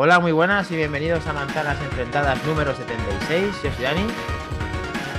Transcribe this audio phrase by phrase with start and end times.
[0.00, 3.62] Hola, muy buenas y bienvenidos a Manzanas Enfrentadas número 76.
[3.64, 4.06] Yo soy Dani.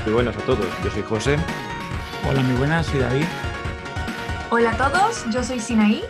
[0.05, 1.35] Muy buenas a todos, yo soy José.
[2.25, 3.25] Hola, muy buenas, soy David.
[4.49, 6.05] Hola a todos, yo soy Sinaí.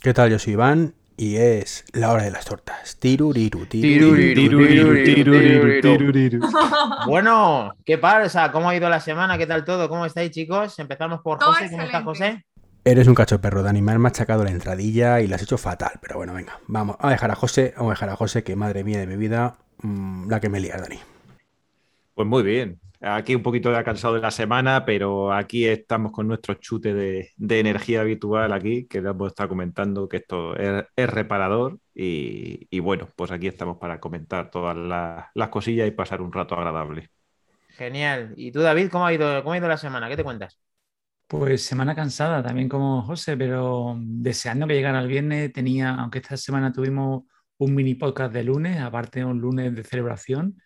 [0.00, 0.30] ¿Qué tal?
[0.30, 2.96] Yo soy Iván y es la hora de las tortas.
[2.96, 5.04] Tiruriru, tiruriru,
[5.82, 6.40] tiruriru.
[7.06, 8.50] Bueno, ¿qué pasa?
[8.50, 9.36] ¿Cómo ha ido la semana?
[9.36, 9.90] ¿Qué tal todo?
[9.90, 10.78] ¿Cómo estáis, chicos?
[10.78, 11.68] Empezamos por José.
[11.70, 12.02] ¿Cómo está.
[12.02, 12.46] José?
[12.88, 13.82] Eres un cacho perro, Dani.
[13.82, 15.98] Me has machacado la entradilla y la has hecho fatal.
[16.00, 18.84] Pero bueno, venga, vamos a dejar a José, vamos a dejar a José, que madre
[18.84, 21.00] mía de mi vida, mm, la que me lía, Dani.
[22.14, 22.78] Pues muy bien.
[23.00, 27.30] Aquí un poquito ya cansado de la semana, pero aquí estamos con nuestro chute de,
[27.36, 32.68] de energía habitual aquí, que les hemos estado comentando que esto es, es reparador y,
[32.70, 36.54] y bueno, pues aquí estamos para comentar todas las, las cosillas y pasar un rato
[36.54, 37.10] agradable.
[37.70, 38.32] Genial.
[38.36, 40.08] ¿Y tú, David, cómo ha ido, cómo ha ido la semana?
[40.08, 40.60] ¿Qué te cuentas?
[41.28, 45.52] Pues semana cansada, también como José, pero deseando que llegara el viernes.
[45.52, 47.24] Tenía, aunque esta semana tuvimos
[47.58, 50.60] un mini podcast de lunes, aparte un lunes de celebración,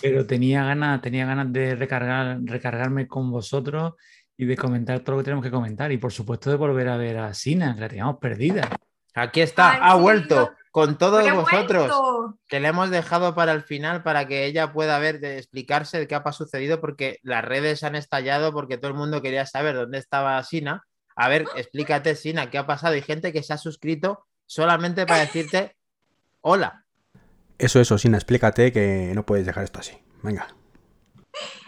[0.00, 3.92] pero tenía ganas, tenía ganas de recargar, recargarme con vosotros
[4.36, 5.92] y de comentar todo lo que tenemos que comentar.
[5.92, 8.68] Y por supuesto de volver a ver a Sina, que la teníamos perdida.
[9.14, 11.86] Aquí está, Ay, ha sí, vuelto yo- con todos ¡Pero he vosotros.
[11.86, 12.38] vuelto!
[12.48, 16.08] que le hemos dejado para el final para que ella pueda ver, de explicarse de
[16.08, 19.98] qué ha sucedido, porque las redes han estallado, porque todo el mundo quería saber dónde
[19.98, 20.82] estaba Sina.
[21.14, 22.94] A ver, explícate, Sina, qué ha pasado.
[22.94, 25.76] Hay gente que se ha suscrito solamente para decirte
[26.40, 26.84] hola,
[27.56, 29.96] Eso, eso, Sina, explícate que no puedes dejar esto así.
[30.24, 30.48] Venga.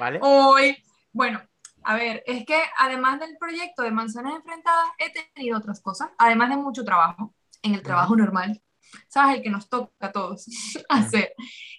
[0.00, 0.18] ¿vale?
[0.20, 0.82] Hoy,
[1.12, 1.40] bueno,
[1.84, 6.50] a ver, es que además del proyecto de Manzanas Enfrentadas, he tenido otras cosas, además
[6.50, 7.32] de mucho trabajo,
[7.62, 8.60] en el trabajo normal,
[9.08, 9.36] ¿sabes?
[9.36, 10.46] El que nos toca a todos
[10.88, 11.32] hacer.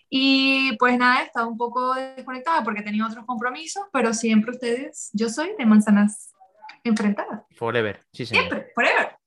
[0.09, 5.09] Y pues nada, he estado un poco desconectada porque tenido otros compromisos, pero siempre ustedes,
[5.13, 6.33] yo soy de Manzanas
[6.83, 8.45] Enfrentadas, Forever, sí, señor.
[8.45, 9.17] siempre, forever.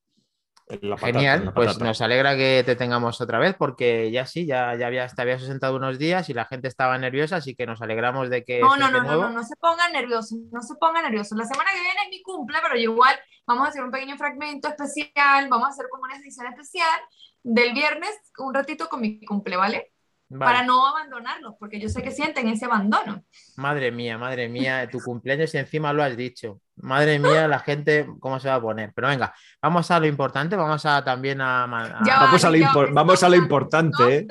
[0.67, 4.87] Patata, Genial, pues nos alegra que te tengamos otra vez, porque ya sí, ya, ya
[4.87, 8.31] habías, te habías sentado unos días y la gente estaba nerviosa, así que nos alegramos
[8.31, 9.23] de que No, no, no, no, nuevo.
[9.25, 11.37] no, no se pongan nerviosos, no se pongan nerviosos.
[11.37, 13.19] La semana que viene es mi cumple, pero igual
[13.49, 17.01] vamos a hacer un pequeño fragmento especial, vamos a hacer como una edición especial
[17.43, 19.93] del viernes, un ratito con mi cumple, ¿vale?
[20.33, 20.45] Vale.
[20.53, 23.25] Para no abandonarlos, porque yo sé que sienten ese abandono.
[23.57, 26.61] Madre mía, madre mía, tu cumpleaños y encima lo has dicho.
[26.77, 28.93] Madre mía, la gente, ¿cómo se va a poner?
[28.95, 31.65] Pero venga, vamos a lo importante, vamos a también a...
[31.65, 34.27] a- Ya Vamos a lo impor- vamos a lo importante, ¿eh?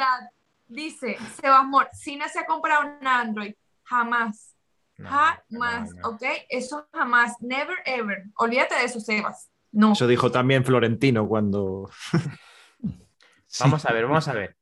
[0.68, 3.54] Dice Sebas Mor, Sina se ha comprado un Android,
[3.84, 4.56] jamás,
[4.98, 6.10] No, jamás, no, no.
[6.10, 6.24] ¿ok?
[6.48, 8.24] Eso jamás, never ever.
[8.38, 9.50] Olvídate de eso, Sebas.
[9.72, 9.92] No.
[9.94, 11.90] Eso dijo también Florentino cuando...
[13.60, 14.56] Vamos a ver, vamos a ver.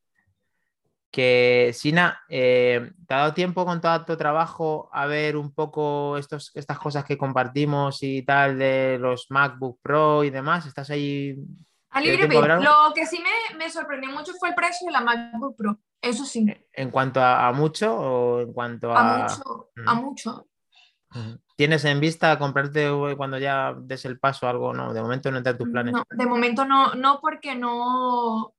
[1.10, 6.18] Que Sina, eh, ¿te ha dado tiempo con todo tu trabajo a ver un poco
[6.18, 10.66] estos, estas cosas que compartimos y tal de los MacBook Pro y demás?
[10.66, 11.36] ¿Estás ahí?
[11.90, 12.62] A ¿Tiene libre?
[12.62, 15.80] Lo que sí me, me sorprendió mucho fue el precio de la MacBook Pro.
[16.02, 19.18] Eso sí, ¿En cuanto a, a mucho o en cuanto a a...
[19.24, 20.02] mucho, a Mm.
[20.04, 20.48] mucho.
[21.56, 24.74] ¿Tienes en vista comprarte cuando ya des el paso algo?
[24.74, 25.94] No, de momento no entra en tus planes.
[25.94, 28.54] No, de momento no, no porque no.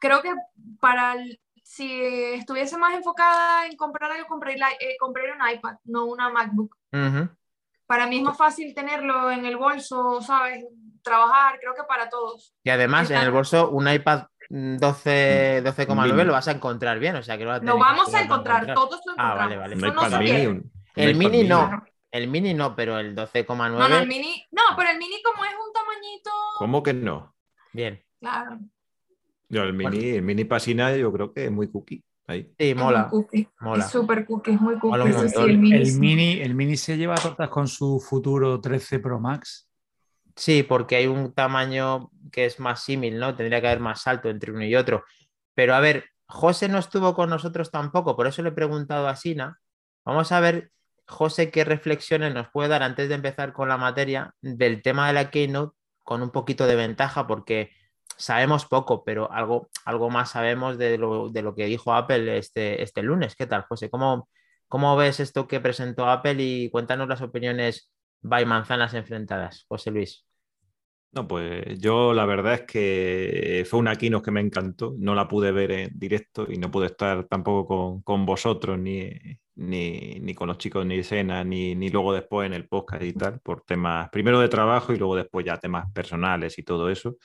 [0.00, 0.32] Creo que
[0.80, 2.02] para el- si
[2.34, 6.74] estuviese más enfocada en comprar algo, compré, la- eh, compré un iPad, no una MacBook.
[6.92, 7.28] Ujú.
[7.86, 10.64] Para mí es más fácil tenerlo en el bolso, ¿sabes?
[11.02, 12.54] Trabajar, creo que para todos.
[12.62, 16.24] Y además en el bolso un iPad mm, 12 12,9 Mini.
[16.26, 18.12] lo vas a encontrar bien, o sea que no vas a tener Lo vamos a
[18.12, 19.38] para encontrar, todos lo Ah, encontramos.
[19.38, 19.74] vale, vale.
[19.76, 21.82] Eso no mini, un- El iPad mini no.
[22.10, 25.44] El mini no, pero el 12,9 No, no, el mini, no, pero el mini como
[25.44, 27.34] es un tamañito, ¿Cómo que no?
[27.72, 28.02] bien.
[28.20, 28.58] claro.
[29.48, 32.02] Yo, el mini, el mini pasina yo creo que es muy cookie.
[32.26, 32.52] Ahí.
[32.58, 33.08] Sí, mola.
[33.08, 33.48] cookie.
[33.60, 33.84] mola.
[33.84, 35.28] Es súper cookie, es muy cookie.
[35.28, 35.76] Sí, el mini.
[35.76, 36.00] El sí.
[36.00, 39.68] mini, el mini se lleva tortas con su futuro 13 Pro Max.
[40.36, 43.34] Sí, porque hay un tamaño que es más símil, ¿no?
[43.34, 45.04] Tendría que haber más salto entre uno y otro.
[45.54, 49.16] Pero a ver, José no estuvo con nosotros tampoco, por eso le he preguntado a
[49.16, 49.58] Sina.
[50.04, 50.70] Vamos a ver,
[51.06, 55.14] José, qué reflexiones nos puede dar antes de empezar con la materia del tema de
[55.14, 55.74] la Keynote
[56.04, 57.70] con un poquito de ventaja porque
[58.16, 62.82] sabemos poco, pero algo, algo más sabemos de lo, de lo que dijo Apple este,
[62.82, 63.36] este lunes.
[63.36, 63.90] ¿Qué tal, José?
[63.90, 64.28] ¿Cómo,
[64.68, 67.90] ¿Cómo ves esto que presentó Apple y cuéntanos las opiniones
[68.20, 70.26] by manzanas enfrentadas, José Luis?
[71.10, 75.26] No, pues yo la verdad es que fue una keynote que me encantó, no la
[75.26, 79.10] pude ver en directo y no pude estar tampoco con, vosotros ni,
[79.54, 83.40] ni, con los chicos ni escena, ni, ni luego después en el podcast y tal,
[83.40, 87.16] por temas primero de trabajo y luego después ya temas personales y todo eso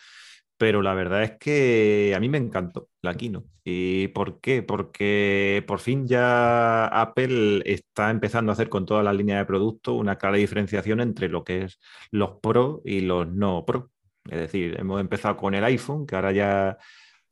[0.63, 3.43] pero la verdad es que a mí me encantó la Kino.
[3.65, 4.63] ¿Y por qué?
[4.63, 9.93] Porque por fin ya Apple está empezando a hacer con toda la línea de productos
[9.99, 11.81] una clara diferenciación entre lo que es
[12.11, 13.91] los Pro y los no Pro.
[14.23, 16.77] Es decir, hemos empezado con el iPhone, que ahora ya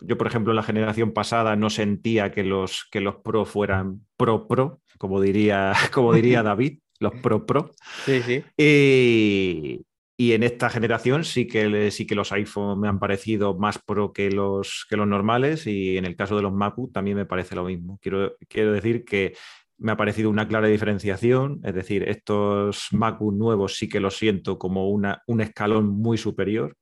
[0.01, 4.05] yo, por ejemplo, en la generación pasada no sentía que los, que los Pro fueran
[4.17, 7.71] Pro Pro, como diría, como diría David, los Pro Pro.
[8.03, 8.43] Sí, sí.
[8.57, 9.85] Y,
[10.21, 14.13] y en esta generación sí que, sí que los iPhone me han parecido más pro
[14.13, 17.55] que los, que los normales y en el caso de los MacBook también me parece
[17.55, 17.97] lo mismo.
[17.99, 19.33] Quiero, quiero decir que
[19.79, 24.59] me ha parecido una clara diferenciación, es decir, estos MacBook nuevos sí que los siento
[24.59, 26.77] como una, un escalón muy superior.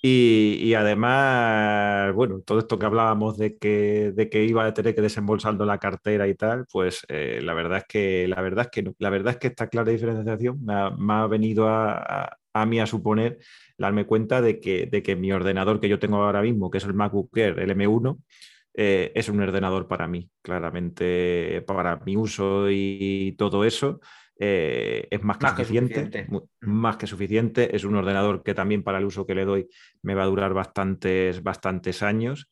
[0.00, 5.02] Y, además, bueno, todo esto que hablábamos de que, de que iba a tener que
[5.02, 8.94] desembolsando la cartera y tal, pues eh, la verdad es que la verdad es que
[8.98, 13.38] La verdad es que esta clara diferenciación me ha, venido a, a mí a suponer
[13.76, 16.84] darme cuenta de que, de que mi ordenador que yo tengo ahora mismo, que es
[16.84, 18.18] el MacBook Air, el M1,
[18.74, 24.00] eh, es un ordenador para mí, claramente para mi uso y todo eso.
[24.40, 26.38] Eh, es más que, suficiente, mm.
[26.60, 27.74] más que suficiente.
[27.74, 29.68] Es un ordenador que también para el uso que le doy
[30.02, 32.48] me va a durar bastantes, bastantes años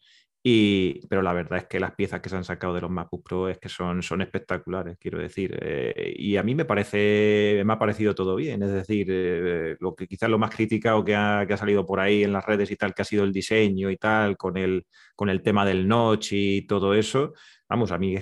[1.09, 3.49] pero la verdad es que las piezas que se han sacado de los MacBook Pro
[3.49, 5.59] es que son, son espectaculares, quiero decir.
[5.61, 8.63] Eh, y a mí me parece, me ha parecido todo bien.
[8.63, 11.99] Es decir, eh, lo que quizás lo más criticado que ha, que ha, salido por
[11.99, 14.87] ahí en las redes y tal, que ha sido el diseño y tal, con el,
[15.17, 17.33] con el tema del notch y todo eso.
[17.69, 18.17] Vamos, a mí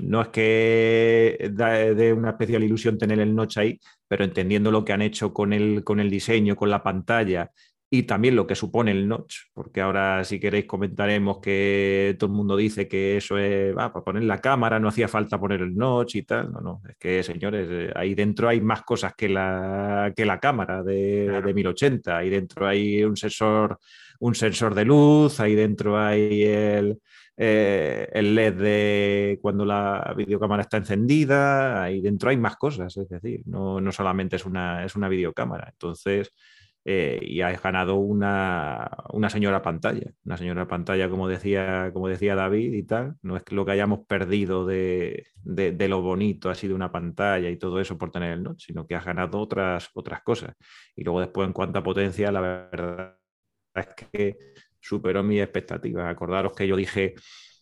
[0.00, 4.92] no es que dé una especial ilusión tener el notch ahí, pero entendiendo lo que
[4.92, 7.50] han hecho con el, con el diseño, con la pantalla
[7.90, 12.36] y también lo que supone el notch, porque ahora si queréis comentaremos que todo el
[12.36, 16.16] mundo dice que eso es para poner la cámara, no hacía falta poner el notch
[16.16, 16.50] y tal.
[16.52, 20.40] No, no, es que señores, eh, ahí dentro hay más cosas que la, que la
[20.40, 23.78] cámara de, de 1080, ahí dentro hay un sensor,
[24.18, 26.98] un sensor de luz, ahí dentro hay el,
[27.36, 33.08] eh, el LED de cuando la videocámara está encendida, ahí dentro hay más cosas, es
[33.08, 35.68] decir, no, no solamente es una, es una videocámara.
[35.70, 36.32] Entonces,
[36.86, 38.90] eh, y has ganado una,
[39.30, 40.12] señora pantalla.
[40.24, 43.16] Una señora pantalla, como decía, como decía David y tal.
[43.22, 47.80] No es lo que hayamos perdido de, lo bonito ha sido una pantalla y todo
[47.80, 50.54] eso por tener el notch, sino que has ganado otras, otras cosas.
[50.94, 53.16] Y luego después, en cuanto a potencia, la verdad
[53.74, 54.36] es que
[54.80, 56.06] superó mis expectativas.
[56.10, 57.14] Acordaros que yo dije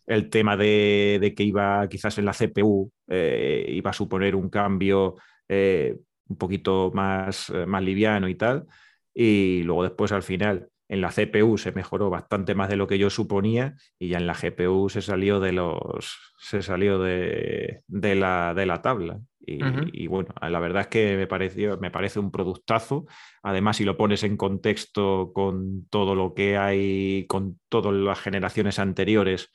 [0.06, 5.14] el tema de, que iba quizás en la CPU, eh, iba a suponer un cambio
[5.48, 5.96] eh,
[6.26, 8.66] un poquito más, más liviano y tal
[9.14, 12.98] y luego después al final en la CPU se mejoró bastante más de lo que
[12.98, 18.52] yo suponía y ya en la GPU se salió de los se salió de, la,
[18.54, 19.18] de la, tabla.
[19.40, 23.06] Y, bueno la verdad es que me pareció me parece un productazo.
[23.42, 28.78] Además si lo pones en contexto con todo lo que hay con todas las generaciones
[28.78, 29.50] anteriores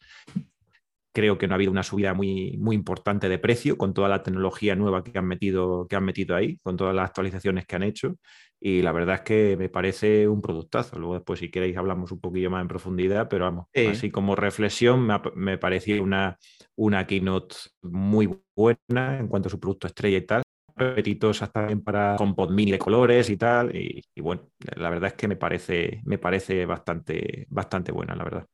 [1.17, 4.21] creo que no ha habido una subida muy, muy importante de precio con toda la
[4.21, 7.81] tecnología nueva que han, metido, que han metido ahí, con todas las actualizaciones que han
[7.81, 8.17] hecho.
[8.59, 10.99] Y la verdad es que me parece un productazo.
[10.99, 15.07] Luego después, si queréis, hablamos un poquito más en profundidad, pero vamos, así como reflexión,
[15.07, 16.37] me, me pareció una,
[16.75, 20.43] una keynote muy buena en cuanto a su producto estrella y tal
[20.75, 23.75] apetitosas también para con mini de colores y tal.
[23.75, 28.23] Y, y, bueno, la verdad es que me parece, me parece bastante, bastante buena, la
[28.23, 28.47] verdad.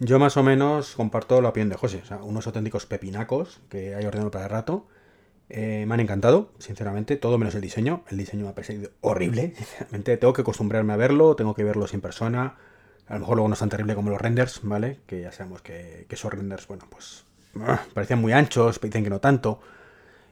[0.00, 2.00] Yo más o menos comparto la opinión de José.
[2.02, 4.86] O sea, unos auténticos pepinacos que hay ordenado para el rato.
[5.50, 8.04] Eh, me han encantado, sinceramente, todo menos el diseño.
[8.08, 10.16] El diseño me ha parecido horrible, sinceramente.
[10.16, 12.56] Tengo que acostumbrarme a verlo, tengo que verlo sin persona.
[13.06, 15.00] A lo mejor luego no es tan terrible como los renders, ¿vale?
[15.06, 17.24] Que ya sabemos que, esos renders, bueno, pues
[17.60, 19.60] ah, parecían muy anchos, dicen que no tanto.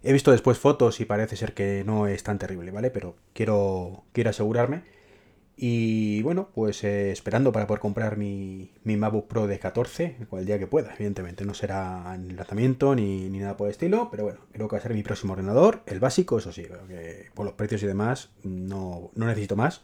[0.02, 2.90] He visto después fotos y parece ser que no es tan terrible, ¿vale?
[2.90, 4.82] Pero quiero, quiero asegurarme.
[5.64, 10.44] Y bueno, pues eh, esperando para poder comprar mi, mi, MacBook Pro de 14, el
[10.44, 11.44] día que pueda, evidentemente.
[11.44, 14.82] No será en lanzamiento ni, nada por el estilo, pero bueno, creo que va a
[14.82, 15.84] ser mi próximo ordenador.
[15.86, 19.82] El básico, eso sí, que por los precios y demás no, necesito más.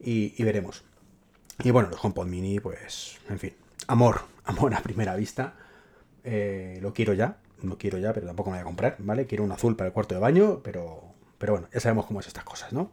[0.00, 0.82] Y, veremos.
[1.62, 3.52] Y bueno, los HomePod Mini, pues, en fin,
[3.86, 5.54] amor, amor a primera vista.
[6.24, 9.26] Eh, lo quiero ya, lo quiero ya, pero tampoco me voy a comprar, ¿vale?
[9.26, 12.26] Quiero un azul para el cuarto de baño, pero, pero bueno, ya sabemos cómo es
[12.26, 12.90] estas cosas, ¿no?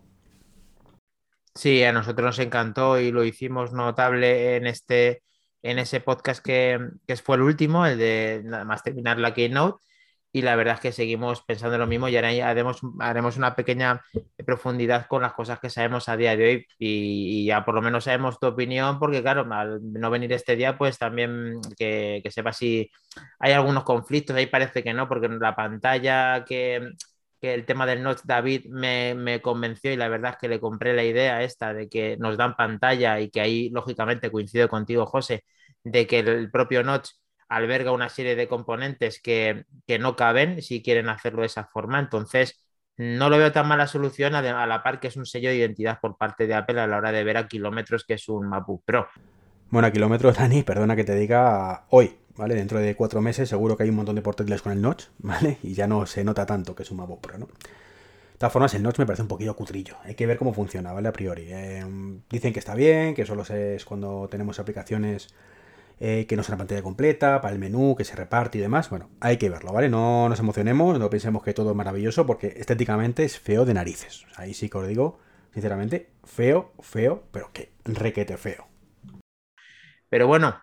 [1.58, 5.24] Sí, a nosotros nos encantó y lo hicimos notable en este,
[5.64, 9.84] en ese podcast que, que fue el último, el de nada más terminar la Keynote.
[10.32, 14.04] Y la verdad es que seguimos pensando lo mismo y ahora haremos, haremos una pequeña
[14.46, 18.04] profundidad con las cosas que sabemos a día de hoy y, ya por lo menos
[18.04, 22.54] sabemos tu opinión porque claro, al no venir este día pues también que, que sepa
[22.54, 22.92] si
[23.40, 26.92] hay algunos conflictos, ahí parece que no, porque la pantalla que,
[27.40, 30.60] que el tema del notch David me, me, convenció y la verdad es que le
[30.60, 35.06] compré la idea esta de que nos dan pantalla y que ahí lógicamente coincido contigo
[35.06, 35.46] José,
[35.84, 37.10] de que el propio notch
[37.50, 42.00] alberga una serie de componentes que, que, no caben si quieren hacerlo de esa forma.
[42.00, 42.68] Entonces,
[42.98, 46.00] no lo veo tan mala solución a, la par que es un sello de identidad
[46.02, 48.84] por parte de Apple a la hora de ver a kilómetros que es un MacBook
[48.86, 49.08] Pro.
[49.70, 52.56] Bueno, a kilómetros, Dani, perdona que te diga hoy, ¿vale?
[52.56, 55.58] Dentro de cuatro meses seguro que hay un montón de portátiles con el notch, ¿vale?
[55.62, 57.48] Y ya no se nota tanto que es un MacBook Pro, ¿no?
[57.48, 59.96] De todas formas, el notch me parece un poquillo cutrillo.
[60.04, 61.10] Hay que ver cómo funciona, ¿vale?
[61.10, 61.48] A priori.
[61.48, 61.84] Eh,
[62.30, 65.34] dicen que está bien, que solo es cuando tenemos aplicaciones
[66.00, 68.92] eh, que no es una pantalla completa, para el menú, que se reparte y demás.
[68.92, 69.90] Bueno, hay que verlo, ¿vale?
[69.90, 74.28] No nos emocionemos, no pensemos que todo es maravilloso, porque estéticamente es feo de narices.
[74.36, 75.18] Ahí sí que os digo,
[75.54, 78.68] sinceramente, feo, feo, pero que requete feo.
[80.10, 80.62] Pero bueno,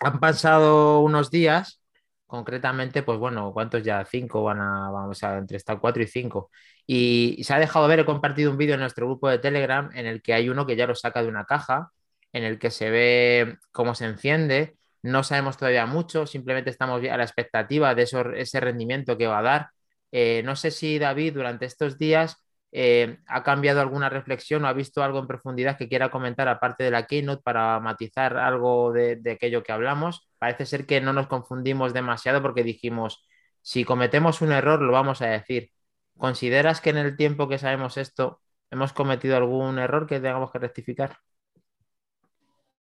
[0.00, 1.80] han pasado unos días,
[2.26, 4.04] concretamente, pues bueno, ¿cuántos ya?
[4.04, 6.50] Cinco van a, vamos a, entre estar cuatro y cinco.
[6.86, 10.06] Y, se ha dejado ver, he compartido un vídeo en nuestro grupo de Telegram en
[10.06, 11.90] el que hay uno que ya lo saca de una caja,
[12.32, 14.76] en el que se ve cómo se enciende.
[15.02, 18.02] No sabemos todavía mucho, simplemente estamos a la expectativa de
[18.36, 19.70] ese rendimiento que va a dar.
[20.12, 22.43] Eh, no sé si David durante estos días
[22.76, 26.82] eh, ha cambiado alguna reflexión o ha visto algo en profundidad que quiera comentar aparte
[26.82, 30.28] de la keynote para matizar algo de, de aquello que hablamos.
[30.38, 33.28] Parece ser que no nos confundimos demasiado porque dijimos,
[33.62, 35.70] si cometemos un error lo vamos a decir.
[36.18, 38.40] ¿Consideras que en el tiempo que sabemos esto
[38.72, 41.16] hemos cometido algún error que tengamos que rectificar?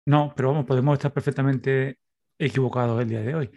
[0.05, 1.99] No, pero vamos, podemos estar perfectamente
[2.37, 3.51] equivocados el día de hoy.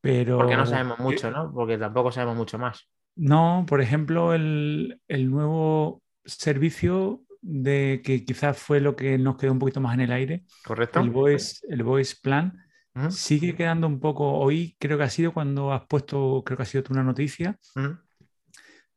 [0.00, 0.38] Pero...
[0.38, 1.52] Porque no sabemos mucho, ¿no?
[1.52, 2.88] Porque tampoco sabemos mucho más.
[3.18, 9.52] No, por ejemplo, el, el nuevo servicio de que quizás fue lo que nos quedó
[9.52, 10.44] un poquito más en el aire.
[10.64, 11.00] Correcto.
[11.00, 13.10] El Voice, el voice Plan uh -huh.
[13.10, 14.38] sigue quedando un poco.
[14.38, 17.58] Hoy creo que ha sido cuando has puesto, creo que ha sido tú una noticia.
[17.74, 18.00] Uh -huh.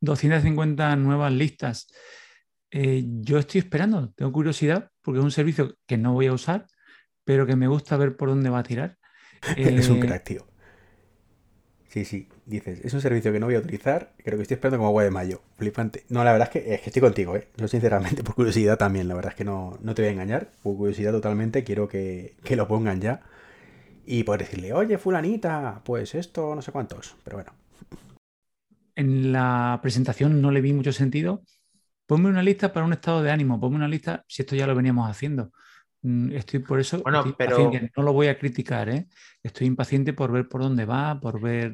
[0.00, 1.88] 250 nuevas listas.
[2.70, 6.66] Eh, yo estoy esperando, tengo curiosidad, porque es un servicio que no voy a usar,
[7.24, 8.98] pero que me gusta ver por dónde va a tirar.
[9.56, 9.76] Eh...
[9.78, 10.51] es un crack, tío.
[11.92, 14.78] Sí, sí, dices, es un servicio que no voy a utilizar, creo que estoy esperando
[14.78, 15.42] como agua de mayo.
[15.58, 16.04] Flipante.
[16.08, 17.48] No, la verdad es que, que estoy contigo, ¿eh?
[17.58, 20.48] Yo sinceramente, por curiosidad también, la verdad es que no, no te voy a engañar,
[20.62, 23.20] por curiosidad totalmente, quiero que, que lo pongan ya.
[24.06, 27.52] Y poder decirle, oye, fulanita, pues esto, no sé cuántos, pero bueno.
[28.94, 31.42] En la presentación no le vi mucho sentido,
[32.06, 34.74] Ponme una lista para un estado de ánimo, ponme una lista, si esto ya lo
[34.74, 35.52] veníamos haciendo.
[36.02, 37.70] Mm, estoy por eso, bueno, pero...
[37.96, 39.06] no lo voy a criticar, ¿eh?
[39.42, 41.72] estoy impaciente por ver por dónde va, por ver...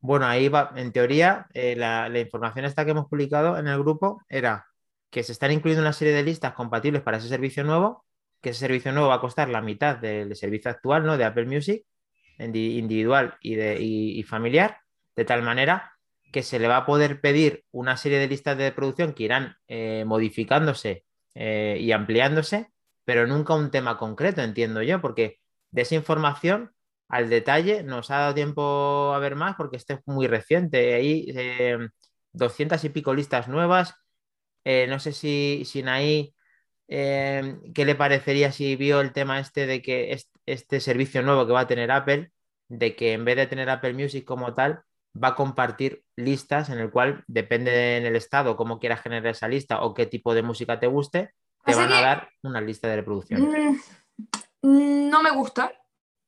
[0.00, 3.78] Bueno, ahí va, en teoría, eh, la, la, información esta que hemos publicado en el
[3.78, 4.66] grupo era
[5.10, 8.04] que se están incluyendo una serie de listas compatibles para ese servicio nuevo,
[8.40, 11.16] que ese servicio nuevo va a costar la mitad del servicio actual, ¿no?
[11.16, 11.84] De Apple Music,
[12.38, 14.78] individual y, de, y, y familiar,
[15.16, 15.98] de tal manera
[16.32, 19.56] que se le va a poder pedir una serie de listas de producción que irán
[19.66, 21.04] eh, modificándose
[21.34, 22.70] eh, y ampliándose,
[23.08, 26.72] pero nunca un tema concreto, entiendo yo, porque de esa información
[27.08, 30.92] al detalle nos ha dado tiempo a ver más porque este es muy reciente.
[30.92, 31.78] Hay eh,
[32.32, 33.94] 200 y pico listas nuevas.
[34.62, 36.34] Eh, no sé si, si ahí
[36.86, 41.54] qué le parecería si vio el tema este de que este, este servicio nuevo que
[41.54, 42.30] va a tener Apple,
[42.68, 44.82] de que en vez de tener Apple Music como tal,
[45.16, 49.48] va a compartir listas en el cual depende en el estado cómo quieras generar esa
[49.48, 51.32] lista o qué tipo de música te guste,
[51.72, 53.42] te van a dar una lista de reproducción.
[54.62, 55.72] Mm, no me gusta,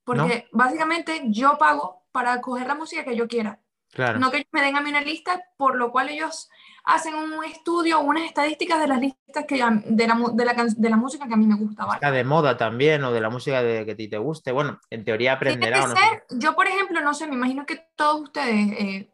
[0.05, 0.59] porque ¿No?
[0.59, 3.61] básicamente yo pago para coger la música que yo quiera.
[3.93, 4.21] Claro.
[4.21, 6.49] No que me den a mí una lista, por lo cual ellos
[6.85, 10.97] hacen un estudio, unas estadísticas de las listas que, de, la, de, la, de la
[10.97, 11.85] música que a mí me gusta.
[11.85, 11.97] ¿vale?
[11.97, 14.53] Está de moda también, o de la música de, que a ti te guste.
[14.53, 15.81] Bueno, en teoría aprenderá.
[15.81, 15.97] No ser,
[16.29, 16.39] sé.
[16.39, 19.13] Yo, por ejemplo, no sé, me imagino que todos ustedes, eh,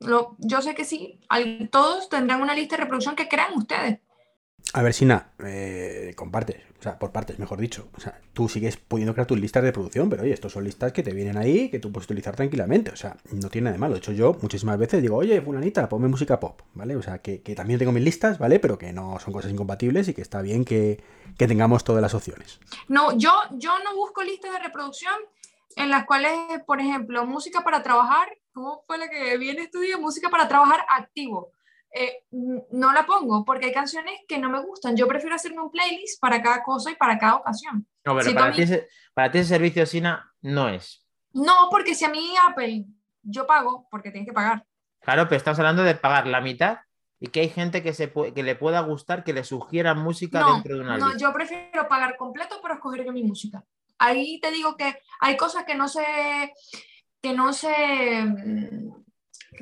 [0.00, 4.00] lo, yo sé que sí, al, todos tendrán una lista de reproducción que crean ustedes.
[4.74, 7.88] A ver, Sina, eh, compartes, o sea, por partes, mejor dicho.
[7.96, 10.92] O sea, tú sigues pudiendo crear tus listas de producción, pero oye, estos son listas
[10.92, 12.90] que te vienen ahí, que tú puedes utilizar tranquilamente.
[12.90, 13.94] O sea, no tiene nada de malo.
[13.94, 16.96] De hecho, yo muchísimas veces digo, oye, fulanita, ponme música pop, ¿vale?
[16.96, 18.60] O sea, que, que también tengo mis listas, ¿vale?
[18.60, 21.02] Pero que no son cosas incompatibles y que está bien que,
[21.38, 22.60] que tengamos todas las opciones.
[22.88, 25.14] No, yo, yo no busco listas de reproducción
[25.76, 26.32] en las cuales,
[26.66, 29.98] por ejemplo, música para trabajar, ¿cómo fue la que viene estudio?
[29.98, 31.52] Música para trabajar activo
[31.94, 34.96] eh, no la pongo porque hay canciones que no me gustan.
[34.96, 37.86] Yo prefiero hacerme un playlist para cada cosa y para cada ocasión.
[38.04, 41.04] No, pero para, ti ese, para ti ese servicio Sina no es.
[41.32, 42.84] No, porque si a mí Apple
[43.22, 44.64] yo pago, porque tienes que pagar.
[45.00, 46.78] Claro, pero estamos hablando de pagar la mitad
[47.20, 50.76] y que hay gente que, se que le pueda gustar que le sugiera música dentro
[50.76, 53.64] de una No, yo prefiero pagar completo para escoger yo mi música.
[53.98, 56.04] Ahí te digo que hay cosas que no se
[57.20, 57.68] que no se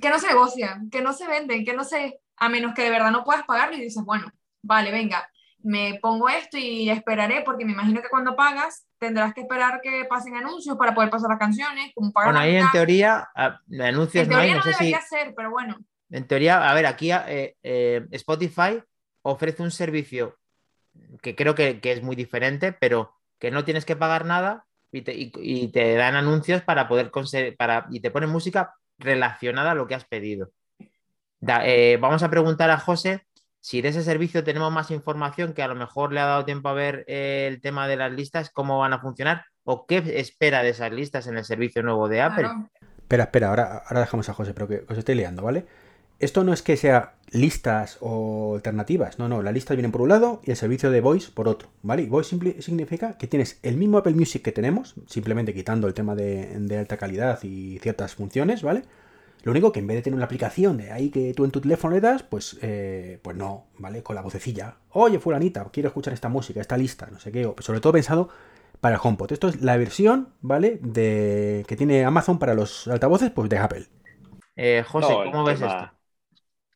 [0.01, 2.91] que no se negocian, que no se venden, que no se a menos que de
[2.91, 4.31] verdad no puedas pagarlo y dices, bueno,
[4.63, 5.29] vale, venga,
[5.63, 10.05] me pongo esto y esperaré porque me imagino que cuando pagas tendrás que esperar que
[10.05, 14.57] pasen anuncios para poder pasar las canciones, como Bueno, ahí en teoría anuncios en teoría
[14.57, 15.79] no, debería ser, pero bueno.
[16.11, 18.81] En teoría, a ver, aquí eh, eh, Spotify
[19.23, 20.39] ofrece un servicio
[21.21, 25.03] que creo que, es muy diferente, pero que no tienes que pagar nada y
[25.69, 29.95] te, dan anuncios para poder conseguir, para, y te ponen música relacionada a lo que
[29.95, 30.51] has pedido.
[31.65, 33.27] Eh, vamos a preguntar a José
[33.61, 36.69] si de ese servicio tenemos más información, que a lo mejor le ha dado tiempo
[36.69, 40.69] a ver el tema de las listas, cómo van a funcionar o qué espera de
[40.69, 42.49] esas listas en el servicio nuevo de Apple.
[42.99, 45.67] Espera, espera, ahora, ahora dejamos a José, pero que os estoy liando, ¿vale?
[46.19, 50.09] Esto no es que sea listas o alternativas, no, no, la lista viene por un
[50.09, 52.05] lado y el servicio de Voice por otro, ¿vale?
[52.05, 56.15] Y Voice significa que tienes el mismo Apple Music que tenemos, simplemente quitando el tema
[56.15, 58.85] de, alta calidad y ciertas funciones, ¿vale?
[59.43, 61.61] Lo único que en vez de tener una aplicación de ahí que tú en tu
[61.61, 64.03] teléfono le das, pues, eh, pues no, ¿vale?
[64.03, 64.77] Con la vocecilla.
[64.91, 67.49] Oye, fulanita, quiero escuchar esta música, esta lista, no sé qué.
[67.61, 68.29] Sobre todo pensado
[68.81, 69.31] para el HomePod.
[69.31, 70.81] Esto es la versión, ¿vale?
[70.83, 73.87] De que tiene Amazon para los altavoces, pues de Apple.
[74.57, 75.96] Eh, José, ¿cómo ves esto?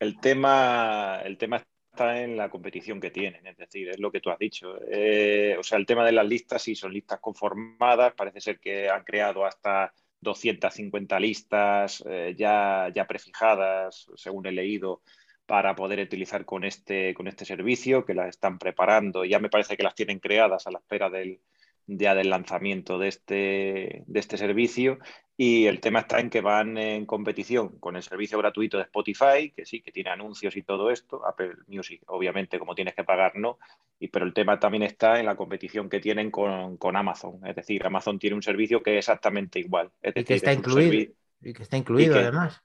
[0.00, 4.20] El tema, el tema está en la competición que tienen, es decir, es lo que
[4.20, 4.78] tú has dicho.
[4.90, 8.88] Eh, o sea, el tema de las listas, sí, son listas conformadas, parece ser que
[8.88, 9.92] han creado hasta
[10.22, 15.02] 250 listas eh, ya, ya prefijadas, según he leído,
[15.44, 19.26] para poder utilizar con este, con este servicio, que las están preparando.
[19.26, 21.42] Ya me parece que las tienen creadas a la espera del,
[21.86, 24.98] ya del lanzamiento de este, de este servicio
[25.42, 29.50] y el tema está en que van en competición con el servicio gratuito de Spotify,
[29.56, 33.36] que sí, que tiene anuncios y todo esto, Apple Music obviamente como tienes que pagar
[33.36, 33.58] no,
[33.98, 37.86] y, pero el tema también está en la competición que tienen con, Amazon, es decir,
[37.86, 39.90] Amazon tiene un servicio que es exactamente igual.
[40.02, 42.62] y, que está incluido, y que está incluido además.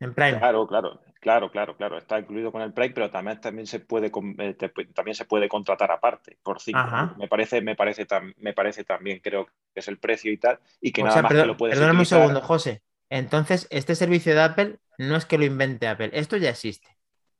[0.00, 0.38] En Prime.
[0.38, 1.98] Claro, claro, claro, claro, claro.
[1.98, 4.54] Está incluido con el Prime, pero también, también se puede eh,
[4.94, 6.78] también se puede contratar aparte por cinco.
[7.16, 8.06] Me parece, me parece
[8.36, 11.46] me parece también, creo que es el precio y tal, y que nada más que
[11.46, 12.82] lo puedes Perdóname un segundo, José.
[13.10, 16.88] Entonces, este servicio de Apple no es que lo invente Apple, esto ya existe.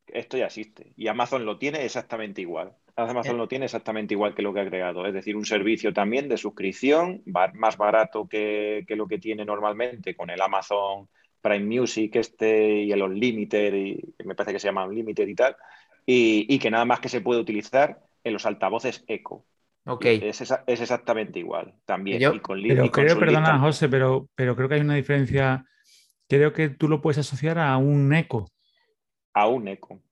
[0.07, 0.93] Esto ya existe.
[0.97, 2.73] Y Amazon lo tiene exactamente igual.
[2.97, 3.39] Amazon eh.
[3.39, 5.07] lo tiene exactamente igual que lo que ha creado.
[5.07, 10.17] Es decir, un servicio también de suscripción, más barato que, que lo que tiene normalmente
[10.17, 11.09] con el Amazon
[11.49, 15.57] Prime Music este y el Unlimited, y, me parece que se llama Unlimited y tal,
[16.05, 19.45] y, que nada más que se puede utilizar en los altavoces Echo.
[19.87, 20.05] Ok.
[20.05, 22.21] Es, exactamente igual también.
[22.21, 25.65] y con, pero creo, perdona, José, pero, pero creo que hay una diferencia.
[26.29, 28.47] Creo que tú lo puedes asociar a un Echo.
[29.33, 30.03] A un Echo.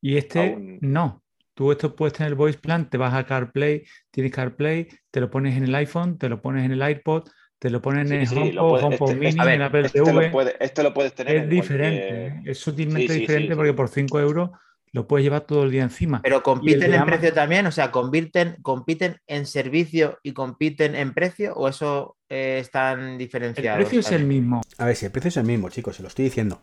[0.00, 1.22] Y este no.
[1.54, 5.56] Tú esto puedes tener Voice Plan, te vas a CarPlay, tienes CarPlay, te lo pones
[5.56, 7.28] en el iPhone, te lo pones en el iPod,
[7.64, 10.30] te lo ponen en el HomePod, este, Mini, en Apple este TV.
[10.30, 11.34] Lo este lo puedes tener.
[11.34, 14.50] Es diferente, es sutilmente diferente porque por 5 euros
[14.92, 16.20] lo puedes llevar todo el día encima.
[16.20, 21.54] Pero compiten en precio también, o sea, compiten, compiten en servicio y compiten en precio,
[21.54, 23.78] o eso eh, están diferenciados.
[23.78, 24.60] El precio es el mismo.
[24.76, 26.60] A ver, si el precio es el mismo, chicos, se lo estoy diciendo.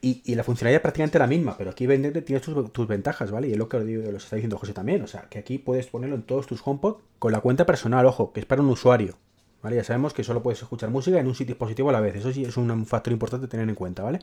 [0.00, 3.46] Y, la funcionalidad es prácticamente la misma, pero aquí vender tienes tus, tus, ventajas, ¿vale?
[3.46, 5.02] Y es lo que os está diciendo José también.
[5.02, 8.32] O sea, que aquí puedes ponerlo en todos tus HomePod con la cuenta personal, ojo,
[8.32, 9.18] que es para un usuario.
[9.62, 12.14] Ya sabemos que solo puedes escuchar música en un sitio dispositivo a la vez.
[12.16, 14.20] Eso sí es un factor importante tener en cuenta, ¿vale?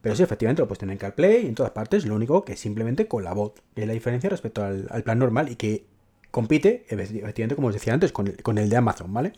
[0.00, 2.04] Pero sí, efectivamente lo puedes tener en CarPlay y en todas partes.
[2.06, 3.54] Lo único que simplemente con la voz.
[3.74, 5.86] Es la diferencia respecto al, plan normal y que
[6.30, 9.32] compite, efectivamente, como os decía antes, con el, de Amazon, ¿vale?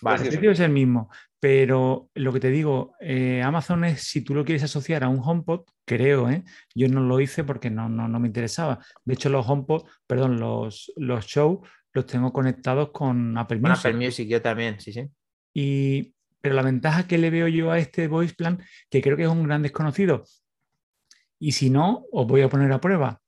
[0.00, 4.22] Vale, el precio es el mismo, pero lo que te digo, eh, Amazon es, si
[4.22, 6.44] tú lo quieres asociar a un HomePod, creo, ¿eh?
[6.74, 8.80] yo no lo hice porque no, no, no me interesaba.
[9.04, 11.60] De hecho, los HomePod, perdón, los, los shows
[11.98, 13.78] los tengo conectados con Apple Music.
[13.78, 15.08] Apple Music, yo también, sí, sí.
[15.52, 19.24] Y, pero la ventaja que le veo yo a este Voice Plan, que creo que
[19.24, 20.24] es un gran desconocido,
[21.38, 23.20] y si no, os voy a poner a prueba.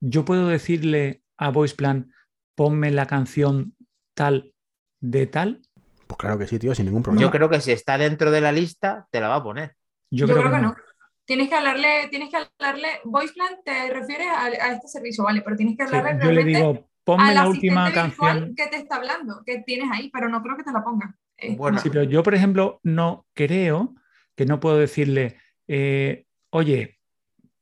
[0.00, 2.12] Yo puedo decirle a Voice Plan,
[2.54, 3.76] ponme la canción
[4.14, 4.54] tal
[5.00, 5.62] de tal.
[6.06, 7.22] Pues claro que sí, tío, sin ningún problema.
[7.22, 9.76] Yo creo que si está dentro de la lista, te la va a poner.
[10.10, 10.76] Yo, creo, que, no.
[11.24, 15.56] Tienes que hablarle, tienes que hablarle, Voice Plan te refieres a, este servicio, vale, pero
[15.56, 18.52] tienes que hablarle Yo le digo, Ponme la última canción.
[18.56, 21.16] que te está hablando, que tienes ahí, pero no creo que te la ponga.
[21.38, 23.94] Eh, bueno, sí, pero yo, por ejemplo, no creo
[24.34, 25.36] que no puedo decirle,
[25.68, 26.98] eh, oye,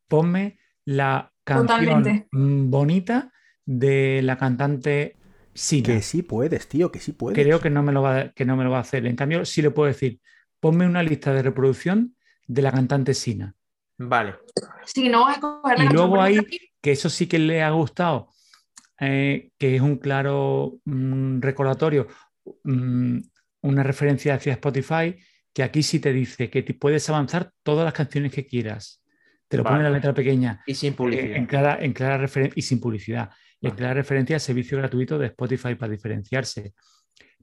[0.09, 3.33] ponme la canción bonita
[3.67, 5.19] de la cantante
[5.53, 5.89] Sina.
[5.89, 7.39] Que sí puedes, tío, que sí puedes.
[7.39, 9.07] Creo que no me lo va, que no me lo va a hacer.
[9.07, 10.21] En cambio, sí le puedo decir,
[10.59, 13.55] ponme una lista de reproducción de la cantante Sina.
[13.99, 14.37] Vale.
[14.87, 15.37] Si no, a
[15.77, 16.41] y luego hay,
[16.81, 18.31] que eso sí que le ha gustado,
[19.07, 22.09] eh, que es un claro mm, recordatorio,
[22.65, 23.19] mm,
[23.63, 25.17] una referencia hacia Spotify,
[25.53, 29.03] que aquí sí te dice que te puedes avanzar todas las canciones que quieras.
[29.49, 30.63] Te lo pone en la letra pequeña.
[30.67, 31.31] Y sin publicidad.
[31.31, 33.31] Eh, en clara, en clara y sin publicidad.
[33.61, 36.75] Y en clara referencia al servicio gratuito de Spotify para diferenciarse.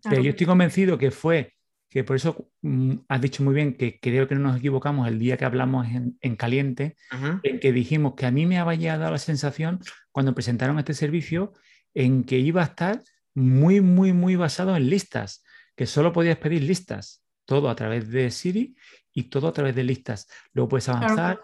[0.03, 1.53] Pero yo estoy convencido que fue,
[1.91, 5.19] que por eso mm, has dicho muy bien que creo que no nos equivocamos el
[5.19, 6.95] día que hablamos en, caliente,
[7.43, 11.51] en que dijimos que a mí me había dado la sensación cuando presentaron este servicio
[11.93, 15.43] en que iba a estar muy, muy, muy basado en listas,
[15.75, 18.73] que solo podías pedir listas, todo a través de Siri
[19.13, 20.29] y todo a través de listas.
[20.53, 21.41] Luego puedes avanzar,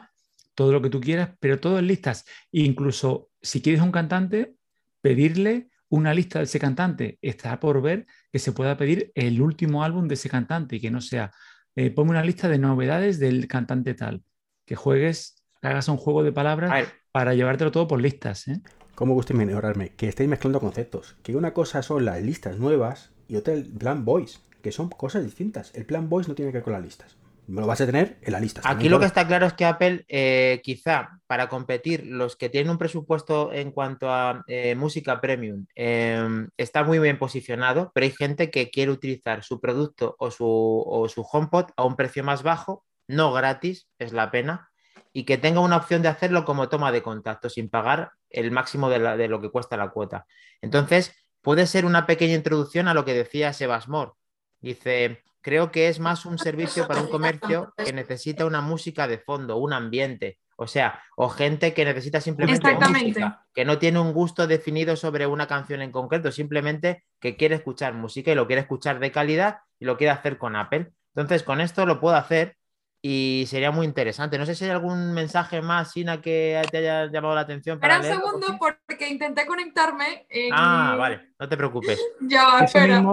[0.55, 2.23] todo lo que tú quieras, pero todo en listas.
[2.51, 4.55] incluso si quieres un cantante,
[5.01, 7.19] pedirle una lista de ese cantante.
[7.21, 10.91] Está por ver que se pueda pedir el último álbum de ese cantante y que
[10.91, 11.31] no sea,
[11.75, 14.23] eh, ponme una lista de novedades del cantante tal.
[14.65, 18.47] Que juegues, hagas un juego de palabras para llevártelo todo por listas.
[18.47, 18.61] ¿eh?
[18.95, 19.89] ¿Cómo gusta mejorarme?
[19.89, 21.15] Que estáis mezclando conceptos.
[21.23, 25.23] Que una cosa son las listas nuevas y otra el plan voice, que son cosas
[25.23, 25.73] distintas.
[25.73, 28.33] El plan voice no tiene que ver con las listas lo vas a tener en
[28.33, 28.61] la lista.
[28.65, 32.71] Aquí lo que está claro es que Apple, eh, quizá para competir, los que tienen
[32.71, 38.11] un presupuesto en cuanto a eh, música premium, em, está muy bien posicionado, pero hay
[38.11, 42.43] gente que quiere utilizar su producto o su, o su HomePod a un precio más
[42.43, 44.69] bajo, no gratis, es la pena,
[45.13, 48.89] y que tenga una opción de hacerlo como toma de contacto, sin pagar el máximo
[48.89, 50.25] de, de lo que cuesta la cuota.
[50.61, 54.11] Entonces, puede ser una pequeña introducción a lo que decía Sebas Moore.
[54.59, 59.19] Dice, creo que es más un servicio para un comercio que necesita una música de
[59.19, 60.39] fondo, un ambiente.
[60.59, 65.27] O sea, o gente que necesita simplemente música, que no tiene un gusto definido sobre
[65.27, 69.59] una canción en concreto, simplemente que quiere escuchar música y lo quiere escuchar de calidad
[69.79, 70.91] y lo quiere hacer con Apple.
[71.15, 72.57] Entonces, con esto lo puedo hacer
[73.01, 74.39] y sería muy interesante.
[74.39, 77.79] No sé si hay algún mensaje más, Sina, que te haya llamado la atención.
[77.79, 80.25] Para espera un segundo, porque intenté conectarme.
[80.51, 82.03] Ah, vale, no te preocupes.
[82.21, 83.03] ya, espera.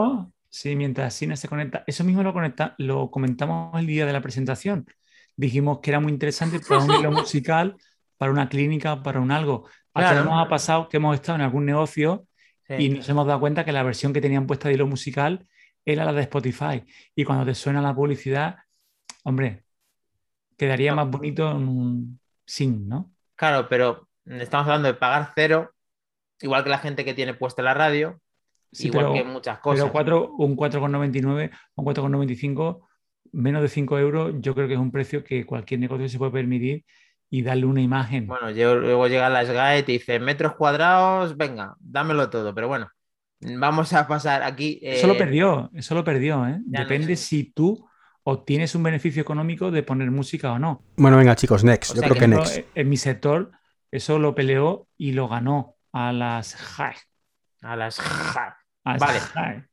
[0.54, 1.82] Sí, mientras Sina se conecta.
[1.84, 4.86] Eso mismo lo, conecta, lo comentamos el día de la presentación.
[5.34, 7.76] Dijimos que era muy interesante para un hilo musical,
[8.16, 9.68] para una clínica, para un algo.
[9.94, 12.28] A nos ha pasado que hemos estado en algún negocio
[12.68, 15.44] y nos hemos dado cuenta que la versión que tenían puesta de hilo musical
[15.84, 16.84] era la de Spotify.
[17.16, 18.58] Y cuando te suena la publicidad,
[19.24, 19.64] hombre,
[20.56, 23.12] quedaría más bonito un sin, ¿no?
[23.34, 25.74] Claro, pero estamos hablando de pagar cero,
[26.40, 28.20] igual que la gente que tiene puesta la radio,
[28.78, 29.90] Igual que muchas cosas.
[29.92, 32.80] Pero un 4,99 un 4,95,
[33.32, 36.32] menos de 5 euros, yo creo que es un precio que cualquier negocio se puede
[36.32, 36.84] permitir
[37.30, 38.26] y darle una imagen.
[38.26, 42.54] Bueno, luego llega la SGAE y te dice metros cuadrados, venga, dámelo todo.
[42.54, 42.88] Pero bueno,
[43.40, 44.78] vamos a pasar aquí.
[44.82, 46.46] Eso lo eh, perdió, eso lo perdió.
[46.46, 46.60] ¿eh?
[46.64, 47.88] Depende si tú
[48.22, 50.82] obtienes un beneficio económico de poner música o no.
[50.96, 51.94] Bueno, venga, chicos, next.
[51.94, 52.58] Yo creo que, next.
[52.74, 53.50] En mi sector,
[53.90, 56.56] eso lo peleó y lo ganó a las
[57.62, 58.00] A las
[58.84, 59.20] Vale,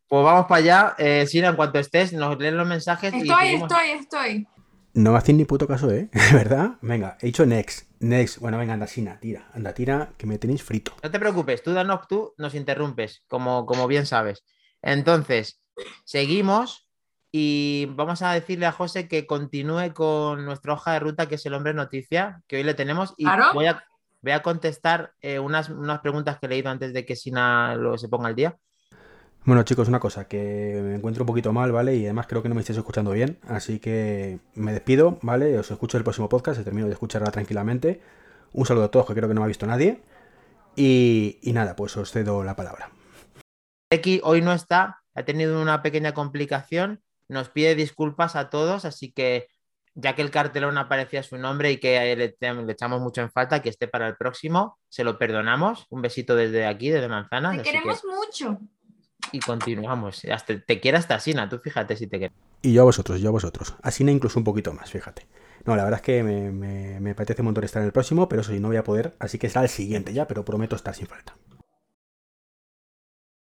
[0.07, 0.95] pues vamos para allá.
[0.97, 3.13] Eh, Sina, en cuanto estés, nos leen los mensajes.
[3.13, 4.47] Estoy, estoy, estoy.
[4.93, 6.09] No me hacéis ni puto caso, ¿eh?
[6.33, 6.77] ¿Verdad?
[6.81, 7.89] Venga, he dicho next.
[7.99, 8.39] Next.
[8.39, 9.49] Bueno, venga, anda, Sina, tira.
[9.53, 10.93] Anda, tira, que me tenéis frito.
[11.01, 14.43] No te preocupes, tú, danos, tú nos interrumpes, como, como bien sabes.
[14.81, 15.61] Entonces,
[16.03, 16.89] seguimos
[17.31, 21.45] y vamos a decirle a José que continúe con nuestra hoja de ruta, que es
[21.45, 23.13] el hombre noticia, que hoy le tenemos.
[23.15, 23.85] Y voy, a,
[24.21, 27.97] voy a contestar eh, unas, unas preguntas que he leído antes de que Sina lo,
[27.97, 28.57] se ponga al día.
[29.43, 31.95] Bueno chicos, una cosa, que me encuentro un poquito mal, ¿vale?
[31.95, 35.57] Y además creo que no me estáis escuchando bien, así que me despido, ¿vale?
[35.57, 38.01] Os escucho el próximo podcast, se termino de escucharla tranquilamente.
[38.53, 40.03] Un saludo a todos, que creo que no me ha visto nadie.
[40.75, 42.91] Y, nada, pues os cedo la palabra.
[43.89, 49.11] X hoy no está, ha tenido una pequeña complicación, nos pide disculpas a todos, así
[49.11, 49.47] que
[49.95, 53.61] ya que el cartelón aparecía su nombre y que le, le, echamos mucho en falta,
[53.63, 55.87] que esté para el próximo, se lo perdonamos.
[55.89, 57.57] Un besito desde aquí, desde Manzana.
[57.57, 58.59] Te queremos mucho
[59.31, 60.23] y continuamos.
[60.25, 62.37] Hasta, te quiere hasta Asina, tú fíjate si te quieres.
[62.61, 63.75] Y yo a vosotros, yo a vosotros.
[63.81, 65.25] Asina incluso un poquito más, fíjate.
[65.65, 68.27] No, la verdad es que me, me, me apetece un montón estar en el próximo,
[68.27, 70.75] pero eso sí, no voy a poder, así que será el siguiente ya, pero prometo
[70.75, 71.35] estar sin falta.